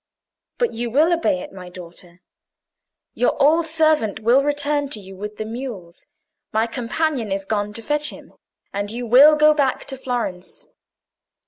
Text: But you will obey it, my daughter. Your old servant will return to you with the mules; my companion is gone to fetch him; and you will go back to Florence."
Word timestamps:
But 0.57 0.73
you 0.73 0.89
will 0.89 1.13
obey 1.13 1.41
it, 1.41 1.53
my 1.53 1.69
daughter. 1.69 2.21
Your 3.13 3.39
old 3.39 3.67
servant 3.67 4.19
will 4.19 4.43
return 4.43 4.89
to 4.89 4.99
you 4.99 5.15
with 5.15 5.37
the 5.37 5.45
mules; 5.45 6.07
my 6.51 6.65
companion 6.65 7.31
is 7.31 7.45
gone 7.45 7.71
to 7.73 7.83
fetch 7.83 8.09
him; 8.09 8.33
and 8.73 8.89
you 8.89 9.05
will 9.05 9.35
go 9.35 9.53
back 9.53 9.85
to 9.85 9.95
Florence." 9.97 10.65